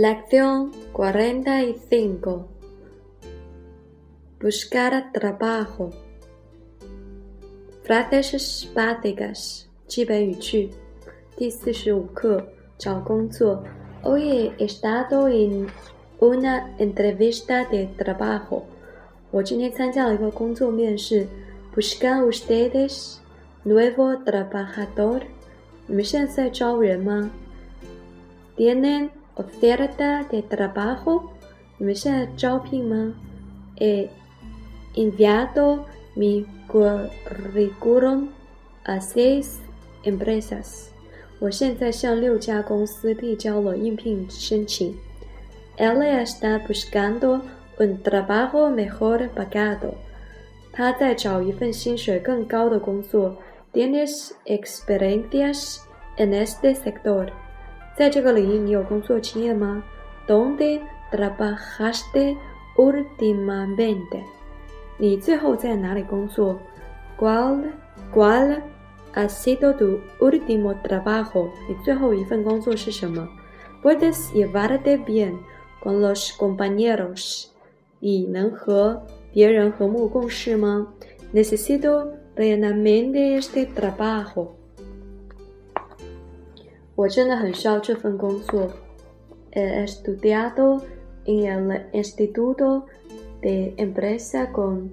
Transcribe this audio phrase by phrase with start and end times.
[0.00, 2.48] Lección 45.
[4.40, 5.90] Buscar trabajo.
[7.84, 9.64] Frases básicas.
[9.86, 10.70] 基本语句。
[11.36, 12.46] 第四十五课，
[12.78, 13.62] 找工作。
[14.02, 15.68] Hoy he estado en
[16.18, 18.62] una entrevista de trabajo。
[19.30, 21.26] 我今天参加了一个工作面试。
[21.74, 23.16] Buscan ustedes
[23.64, 25.22] nuevo trabajador？
[25.86, 27.30] 你们现在在招人吗？
[28.56, 29.10] Tienen
[29.41, 31.33] oferta de trabajo?
[33.79, 34.09] He
[34.95, 38.29] enviado mi currículum
[38.85, 39.59] a seis
[40.03, 40.91] empresas.
[45.77, 47.41] Él está buscando
[47.79, 49.95] un trabajo mejor pagado.
[53.73, 55.83] ¿Tienes experiencias
[56.17, 57.31] en este sector?
[57.96, 59.82] 在这个领域，你有工作经验吗？
[60.26, 62.36] Donde trabajaste
[62.76, 64.22] últimamente？
[64.98, 67.72] 你最后在哪里工作？¿Cuál
[68.12, 68.60] cuál
[69.14, 71.48] ha sido tu último trabajo？
[71.68, 75.34] 你最后一份工作是什么？¿Puedes llevarte bien
[75.82, 77.46] con los compañeros？
[78.00, 80.88] 你能和别人和睦共事吗？
[81.32, 84.48] Necesito realmente este trabajo。
[87.00, 88.70] 我真的很需要这份工作。
[89.52, 90.80] He estudiado
[91.24, 92.86] en el Instituto
[93.40, 94.92] de Empresa con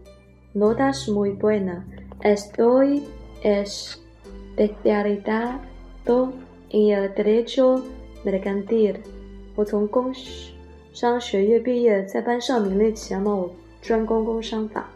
[0.53, 1.84] notas muy buenas.
[2.22, 3.03] Estoy
[3.42, 6.34] especializado
[6.70, 7.81] en el derecho
[8.23, 9.02] mercantil.
[9.56, 10.14] 我从工
[10.94, 13.50] 商学院毕业，在班上名列前茅，
[13.81, 14.89] 专攻工商法。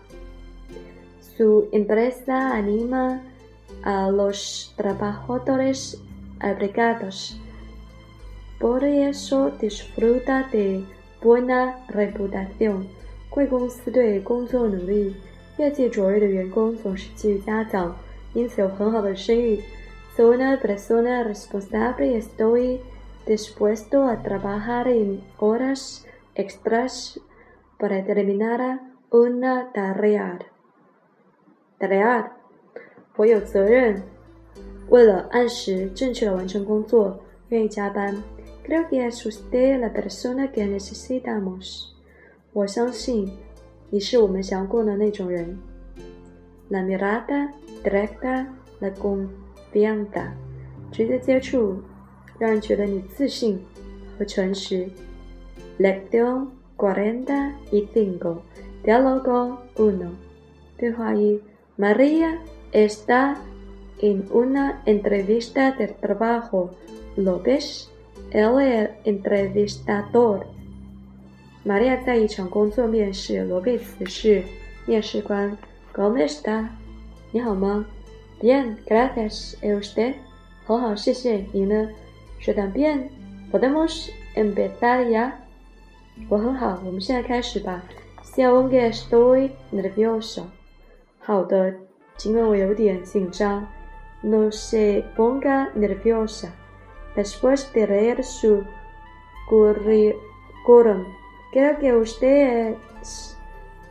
[1.38, 3.20] Su empresa anima
[3.84, 6.00] a los trabajadores
[6.42, 7.40] abrigados.
[8.60, 10.84] Por eso disfruta de
[11.22, 12.88] buena reputación.
[13.30, 15.16] 贵公司对工作努力、
[15.58, 17.96] 业绩卓越的员工总是给予嘉奖，
[18.34, 19.62] 因此有很好的声誉。
[20.16, 22.80] Soy una persona responsable y estoy
[23.28, 27.20] dispuesto a trabajar en horas extras
[27.78, 28.80] para terminar
[29.12, 30.40] una tarea.
[31.78, 32.32] Tarea，
[33.18, 34.02] 我有责任
[34.89, 38.15] 为了按时正确的完成工作，愿意加班。
[38.65, 41.89] Creo que es usted la persona que necesitamos。
[42.53, 43.31] 我相信
[43.91, 45.59] 你是我们想要过的那种人。
[46.71, 47.51] La mirada
[47.83, 48.47] directa,
[48.81, 50.29] la confianza。
[50.91, 51.83] 直接接触，
[52.39, 53.59] 让人觉得你自信
[54.19, 54.89] 和诚实。
[55.79, 58.43] Lección cuarenta y cinco,
[58.85, 60.11] diálogo uno。
[60.77, 61.41] 对话一
[61.79, 62.39] ：María
[62.73, 63.37] está
[64.00, 66.72] en una entrevista de trabajo.
[67.16, 67.90] ¿Lo ves?
[68.32, 70.46] Él es entrevistador.
[71.66, 74.44] María 在一场工作面试，罗贝茨是
[74.86, 75.58] 面试官。¿
[75.94, 76.68] Cómo está?
[77.32, 77.86] 你好吗？
[78.40, 79.56] Bien, gracias.
[79.62, 80.14] ¿Y usted?
[80.66, 81.46] 很好，谢谢。
[81.52, 81.90] 你呢？
[82.42, 83.10] Yo también.
[83.52, 85.32] ¿Podemos empezar ya?
[86.30, 87.84] 我很好，我们现在开始吧。
[88.24, 90.44] Si aunque estoy nervioso.
[91.20, 91.74] 好的，
[92.18, 93.68] 尽管我有点紧张。
[94.24, 96.54] no se ponga nerviosa.
[97.16, 98.64] Después de leer su
[99.50, 101.06] currículum,
[101.52, 103.38] creo que usted es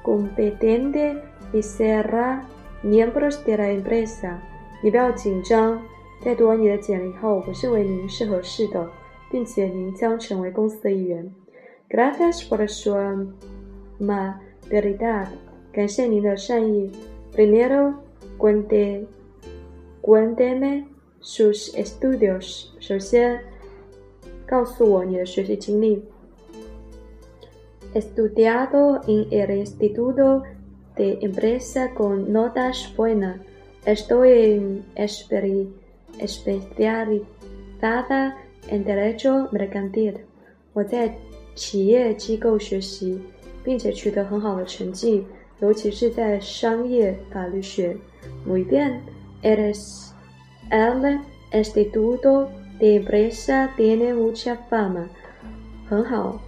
[0.02, 2.42] competente y será
[2.82, 4.38] miembro de la empresa.
[4.82, 5.82] 你不要紧张，
[6.20, 8.88] 在读完你的简历后，我认为您是合适的，
[9.30, 11.28] 并且您将成为公司的一员。
[11.88, 12.94] Gracias por su
[13.98, 15.26] amabilidad.
[15.72, 16.92] 感谢您的善意。
[17.34, 17.94] Primero,
[18.38, 19.06] cuente
[20.02, 20.84] Cuénteme
[21.20, 22.68] sus estudios.
[22.78, 23.40] 首先，
[24.46, 26.02] 告诉我你的学习经历。
[27.94, 30.42] Estudiado en el Instituto
[30.96, 33.38] de Empresa con notas buenas.
[33.84, 34.82] Estoy
[36.18, 38.36] especializada
[38.68, 40.14] en derecho mercantil.
[40.72, 41.14] 我在
[41.54, 43.20] 企业机构学习，
[43.64, 45.24] 并且取得很好的成绩，
[45.60, 47.96] 尤其是在商业法律学。
[48.46, 49.00] Muy bien.
[49.42, 50.14] Eres
[50.70, 51.20] el
[51.52, 52.48] Instituto
[52.78, 55.08] de Empresa tiene mucha fama.
[55.88, 56.40] 很好，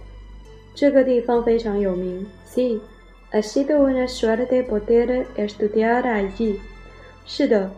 [0.75, 2.27] 这个地方非常有名。
[2.45, 2.81] Sí,
[3.31, 6.59] ha sido una suerte poder estudiar allí.
[7.25, 7.71] 是的，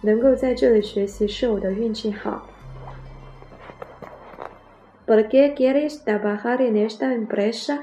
[0.00, 2.48] 能够在这里学习是我的运气好。¿
[5.06, 7.80] Por qué quieres trabajar en esta empresa?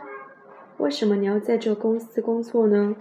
[0.78, 2.96] 为什么你要在这公司工作呢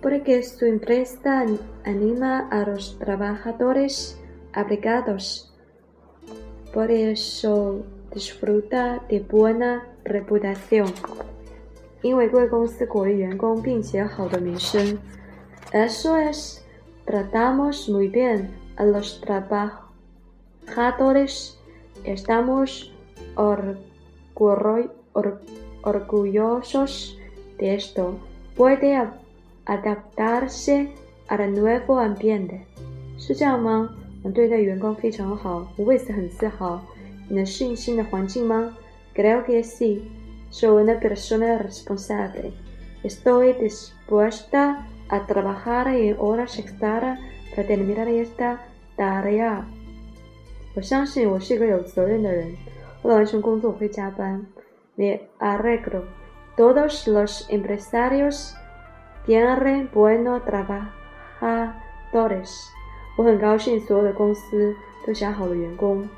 [0.00, 1.46] ？porque su empresa
[1.84, 4.18] anima a los trabajadores
[4.52, 5.54] abrigados.
[6.74, 10.92] por eso disfruta de buena reputación.
[12.02, 14.98] 因为贵公司鼓励员工并且好的名声。
[15.72, 16.62] Eso es,
[17.06, 21.56] tratamos muy bien a los trabajadores.
[22.04, 22.92] Estamos
[25.82, 27.18] orgullosos
[27.58, 28.18] de esto.
[28.54, 28.96] Puede
[29.68, 30.88] adaptarse
[31.28, 32.60] al nuevo ambiente.
[33.18, 33.88] 是这样吗？
[34.22, 36.82] 我对待员工非常好，我为此很自豪。
[37.28, 38.76] 你能适应新的环境吗？
[39.14, 40.02] Creo que sí.
[40.50, 42.52] Soy una persona responsable.
[43.02, 47.18] Estoy dispuesta a trabajar en horas extra
[47.54, 48.58] para terminar esta
[48.96, 49.64] tarea.
[50.74, 52.54] 我相信我是一个有责任的人。
[53.02, 54.46] 为了完成工作，我会加班。
[54.96, 56.02] Me arreglo.
[56.56, 58.54] Todos los empresarios
[59.26, 60.42] tienen buenos
[62.12, 62.68] trabajadores.
[63.16, 64.74] 我很高兴所有的公司
[65.06, 66.08] 都想好的员工。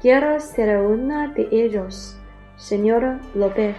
[0.00, 2.14] Quiero ser una de ellos.
[2.58, 3.74] Señora López，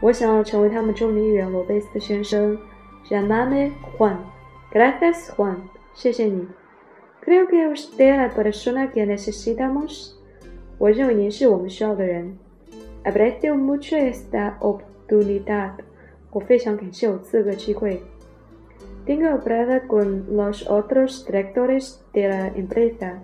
[0.00, 2.58] 我想要成为他们众议员罗贝斯先生。
[3.08, 5.56] Llámame Juan，Gracias Juan，
[5.94, 6.48] 谢谢你。
[7.24, 10.14] Creo que usted es la persona que necesitamos。
[10.78, 12.36] 我认为您是我们需要的人。
[13.04, 15.72] Aprecio mucho esta oportunidad。
[16.36, 18.02] 我非常感谢有这个机会。
[19.04, 23.18] Tengo hablado con los otros directores de la empresa.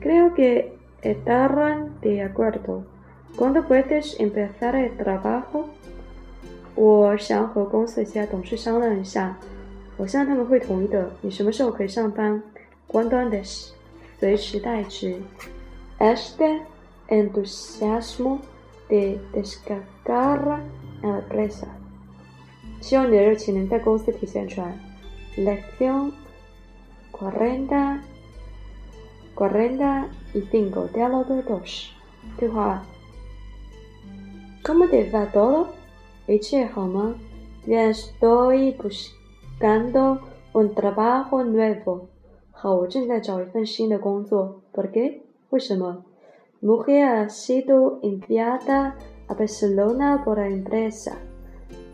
[0.00, 0.72] Creo que
[1.02, 2.84] estarán de acuerdo.
[3.36, 5.68] ¿Cuándo puedes empezar el trabajo?
[6.74, 9.36] 我想和公司的其他董事商量一下，
[9.96, 11.08] 我相信他们会同意的。
[11.20, 13.70] 你什么时候可以上班？¿Cuándo antes？
[14.18, 15.16] 随时待之。
[15.98, 16.60] Este
[17.08, 18.40] entusiasmo
[18.88, 20.60] de descargar
[21.02, 21.66] en la empresa，
[22.80, 24.78] 希望你的热情能在公司体现出来。
[25.36, 26.12] Lección
[27.10, 28.00] cuarenta
[29.34, 31.90] cuarenta y cinco diálogo dos
[32.38, 32.82] 对话。¿
[34.64, 35.68] Cómo te va todo?
[36.26, 36.70] Eche
[37.66, 40.20] Bien, estoy buscando
[40.54, 42.08] un trabajo nuevo.
[44.72, 45.22] ¿Por qué?
[46.62, 48.96] Mujer ha sido enviada
[49.28, 51.18] a Barcelona por la empresa.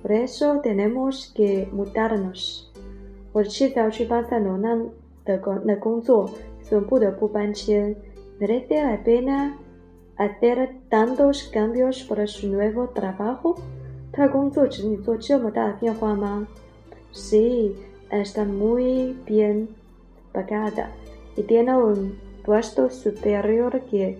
[0.05, 2.67] Por eso tenemos que mudarnos.
[3.33, 4.77] 我的妻子要去巴塞罗那
[5.25, 6.31] 的工的工作，
[6.63, 7.95] 所以不得不搬迁。
[8.41, 9.57] Merece la pena
[10.17, 13.57] hacer tantos cambios para su nuevo trabajo?
[17.13, 17.77] Sí,
[18.11, 19.69] está muy bien
[20.33, 20.91] pagada
[21.37, 24.19] y tiene un puesto superior que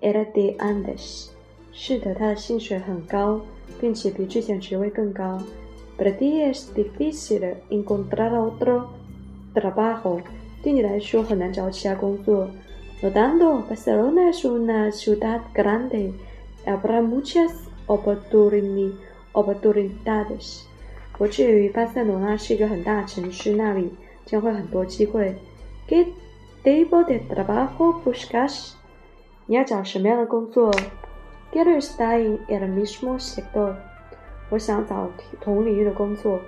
[0.00, 1.28] era de antes.
[1.72, 3.40] 是的，他的薪水很高，
[3.79, 5.41] 并且比之前职位更高。
[5.97, 8.87] Para ti es difícil encontrar otro
[9.53, 10.21] trabajo.
[10.61, 12.49] 对你来说很难找其他工作。
[13.01, 16.13] no tanto, Barcelona es una ciudad grande.
[16.65, 17.51] Habrá muchas
[19.33, 20.63] oportunidades.
[21.17, 23.91] 我至于巴塞罗那是一个很大城市，那里
[24.25, 25.35] 将会很多机会。
[25.87, 26.07] ¿Qué
[26.63, 28.73] tipo de trabajo buscas?
[29.45, 30.71] 你要找什么样的工作
[31.56, 33.74] ？Quiero estar en el mismo sector.
[34.50, 35.10] 我想找
[35.40, 36.40] 同领域的工作。¿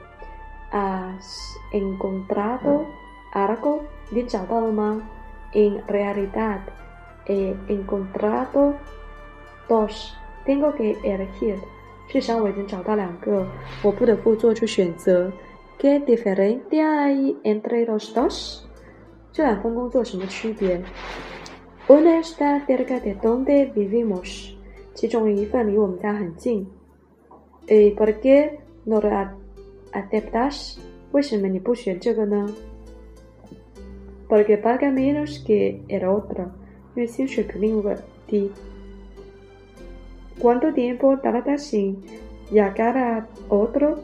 [0.73, 2.85] Has encontrado
[3.32, 3.81] algo?
[4.11, 5.02] 你找到了吗？
[5.53, 6.60] En realidad,
[7.27, 8.74] he encontrado
[9.69, 10.13] dos.
[10.44, 11.58] Tengo que elegir.
[12.08, 13.46] 至少我已经找到两个，
[13.82, 15.31] 我不得不做出选择。¿
[15.79, 18.65] Qué diferencia hay entre los dos?
[19.32, 20.82] 这两份工作什么区别？
[21.89, 24.56] Una está cerca de donde vivimos.
[24.94, 26.67] 其中一份离我们家很近。¿
[27.69, 29.29] Y por qué no lo
[29.93, 30.77] aceptas?
[31.13, 32.53] 为什么你不选这个呢？
[34.29, 36.51] porque paga menos que el otro,
[36.96, 37.96] y el bilingüe
[38.27, 38.51] ti.
[40.39, 42.03] ¿Cuánto tiempo tarda sin
[42.51, 43.98] llegar a otro?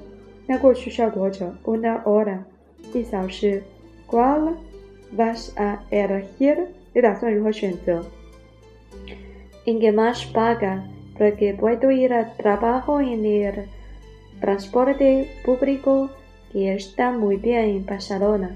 [1.65, 2.47] Una hora.
[4.07, 4.57] ¿Cuál
[5.13, 6.69] vas a elegir?
[9.67, 10.85] ¿En qué más paga?
[11.19, 13.67] Porque puedo ir a trabajo en el
[14.41, 16.09] transporte público
[16.53, 18.51] que está muy bien en Barcelona.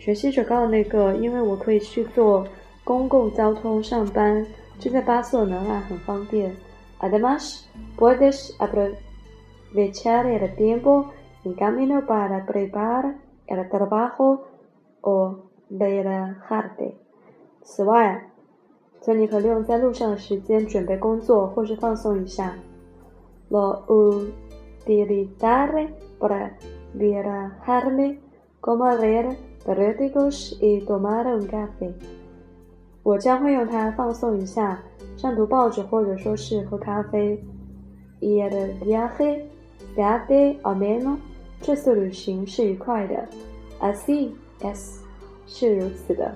[0.00, 2.44] 学薪水高的那个，因为我可以去坐
[2.82, 4.44] 公共交通上班，
[4.80, 6.56] 这在巴塞罗那很方便。
[6.98, 11.06] Además, puedes aprovechar el tiempo
[11.44, 13.14] en camino para preparar
[13.46, 14.40] el trabajo
[15.02, 15.36] o
[15.70, 16.94] relajarte。
[17.62, 18.20] 此外，
[19.07, 22.53] 则你可利用在路上的时间准备工作或是放松一下。
[23.49, 23.85] Lo
[24.85, 25.87] utilizaré
[26.19, 26.51] para
[26.93, 28.17] relajarme
[28.59, 31.93] como leer periódicos y tomar un café.
[33.03, 34.77] 我将会用它放松一下，
[35.15, 37.41] 像读报纸或者说是喝咖啡。
[38.19, 39.43] Il viaje
[39.95, 40.21] será
[40.63, 41.15] ameno。
[41.61, 43.25] 这次旅行是愉快的。
[43.79, 44.97] Así es，
[45.45, 46.35] 是如此的。